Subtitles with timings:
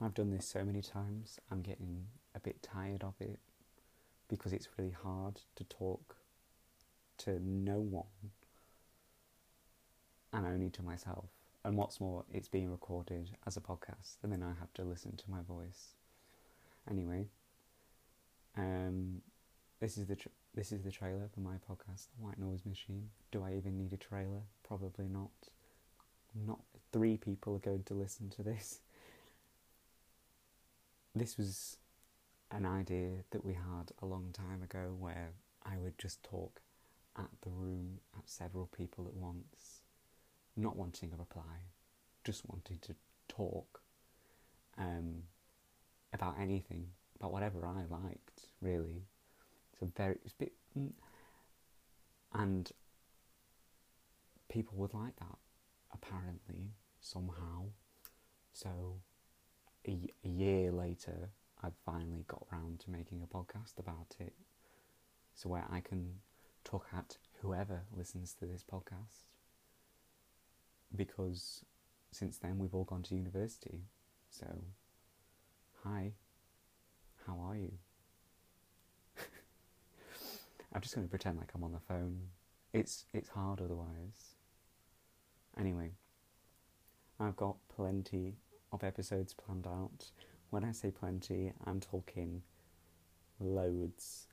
[0.00, 3.38] I've done this so many times, I'm getting a bit tired of it
[4.28, 6.16] because it's really hard to talk
[7.18, 8.04] to no one
[10.32, 11.26] and only to myself.
[11.64, 15.16] And what's more, it's being recorded as a podcast, and then I have to listen
[15.16, 15.88] to my voice.
[16.90, 17.26] Anyway,
[18.56, 19.20] um,
[19.80, 20.16] this is the
[20.54, 23.10] this is the trailer for my podcast, The White Noise Machine.
[23.30, 24.40] Do I even need a trailer?
[24.66, 25.30] Probably not.
[26.46, 26.60] Not
[26.92, 28.80] three people are going to listen to this.
[31.14, 31.76] This was
[32.50, 35.32] an idea that we had a long time ago where
[35.64, 36.60] I would just talk
[37.16, 39.82] at the room at several people at once,
[40.56, 41.66] not wanting a reply,
[42.24, 42.94] just wanting to
[43.28, 43.82] talk
[44.78, 45.24] um,
[46.12, 46.86] about anything,
[47.18, 49.02] about whatever I liked, really.
[49.72, 50.92] It's a very, a bit, mm,
[52.32, 52.70] and
[54.48, 55.38] people would like that,
[55.92, 56.70] apparently,
[57.00, 57.66] somehow.
[58.52, 59.00] So,
[59.86, 61.30] a, a year later,
[61.62, 64.34] I've finally got round to making a podcast about it.
[65.34, 66.14] So, where I can
[66.64, 69.24] talk at whoever listens to this podcast.
[70.94, 71.64] Because
[72.10, 73.80] since then, we've all gone to university.
[74.28, 74.46] So,
[75.84, 76.12] hi,
[77.26, 77.72] how are you?
[80.74, 82.20] I'm just going to pretend like I'm on the phone.
[82.72, 84.36] It's it's hard otherwise.
[85.58, 85.92] Anyway,
[87.18, 88.34] I've got plenty
[88.72, 90.10] of episodes planned out.
[90.50, 92.42] When I say plenty, I'm talking
[93.38, 94.26] loads.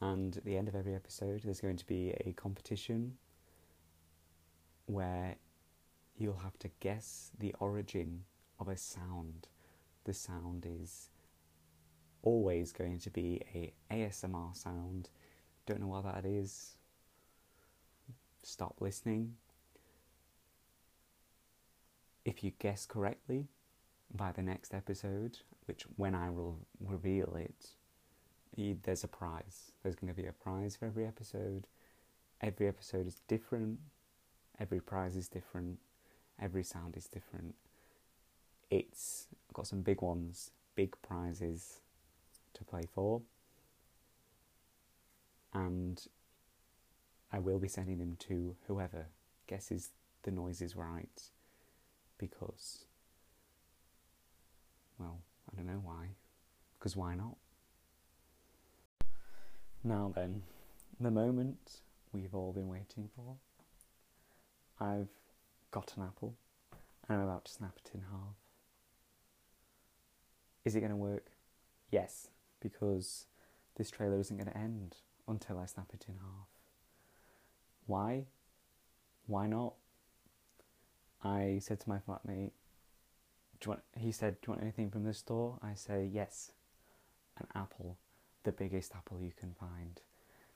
[0.00, 3.14] And at the end of every episode, there's going to be a competition
[4.86, 5.36] where
[6.16, 8.24] you'll have to guess the origin
[8.58, 9.48] of a sound.
[10.04, 11.10] The sound is
[12.22, 15.10] always going to be a ASMR sound.
[15.66, 16.76] Don't know what that is.
[18.42, 19.34] Stop listening.
[22.24, 23.48] If you guess correctly
[24.14, 27.68] by the next episode, which when I will reveal it,
[28.82, 29.72] there's a prize.
[29.82, 31.66] There's going to be a prize for every episode.
[32.40, 33.78] Every episode is different.
[34.58, 35.78] Every prize is different.
[36.40, 37.54] Every sound is different.
[38.70, 41.80] It's got some big ones, big prizes
[42.54, 43.22] to play for.
[45.54, 46.04] And
[47.32, 49.06] I will be sending them to whoever
[49.46, 49.90] guesses
[50.22, 51.22] the noises right
[52.18, 52.84] because,
[54.98, 55.20] well,
[55.50, 56.08] I don't know why.
[56.78, 57.36] Because why not?
[59.84, 60.42] Now then,
[61.00, 61.80] the moment
[62.12, 63.36] we've all been waiting for.
[64.80, 65.08] I've
[65.70, 66.34] got an apple
[67.08, 68.36] and I'm about to snap it in half.
[70.64, 71.30] Is it going to work?
[71.90, 72.28] Yes,
[72.60, 73.26] because
[73.76, 76.48] this trailer isn't going to end until I snap it in half.
[77.86, 78.24] Why?
[79.26, 79.74] Why not?
[81.22, 82.52] I said to my flatmate,
[83.60, 85.58] do you want, he said, Do you want anything from the store?
[85.62, 86.52] I say, Yes,
[87.38, 87.96] an apple,
[88.44, 90.00] the biggest apple you can find.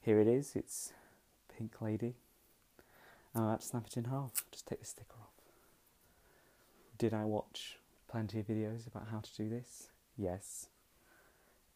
[0.00, 0.92] Here it is, it's
[1.56, 2.14] Pink Lady.
[3.34, 5.36] About to snap it in half, just take the sticker off.
[6.96, 9.88] Did I watch plenty of videos about how to do this?
[10.16, 10.68] Yes.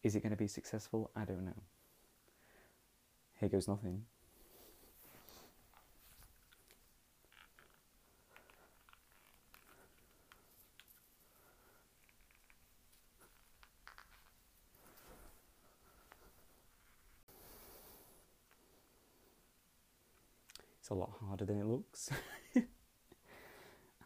[0.01, 1.11] Is it going to be successful?
[1.15, 1.61] I don't know.
[3.39, 4.05] Here goes nothing.
[20.91, 22.09] A lot harder than it looks.
[22.55, 22.67] I'm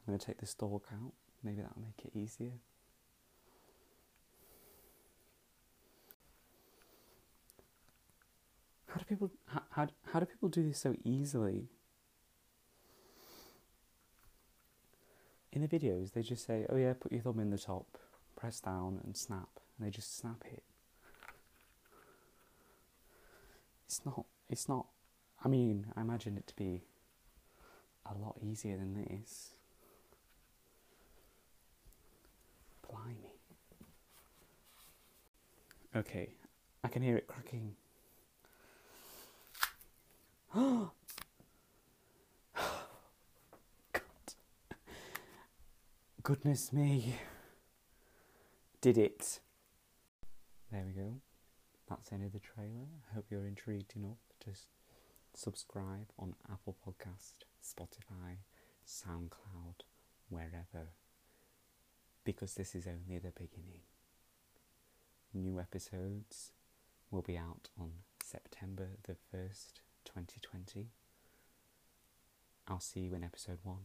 [0.08, 1.12] going to take the stalk out.
[1.44, 2.52] Maybe that'll make it easier.
[8.88, 11.68] How do people how, how, how do people do this so easily?
[15.52, 17.98] In the videos, they just say, "Oh yeah, put your thumb in the top,
[18.36, 20.64] press down, and snap," and they just snap it.
[23.86, 24.26] It's not.
[24.50, 24.88] It's not.
[25.46, 26.82] I mean, I imagine it to be
[28.04, 29.52] a lot easier than this.
[32.82, 33.38] Blimey.
[35.96, 36.30] Okay,
[36.84, 37.76] I can hear it cracking.
[40.56, 40.90] God.
[46.24, 47.18] Goodness me.
[48.82, 49.40] Did it.
[50.72, 51.14] There we go.
[51.88, 52.88] That's the end of the trailer.
[53.12, 54.50] I hope you're intrigued enough to
[55.36, 58.38] subscribe on Apple Podcast, Spotify,
[58.88, 59.82] SoundCloud,
[60.30, 60.90] wherever.
[62.24, 63.82] Because this is only the beginning.
[65.34, 66.52] New episodes
[67.12, 67.92] will be out on
[68.24, 70.88] September the 1st, 2020.
[72.68, 73.78] I'll see you in episode 1.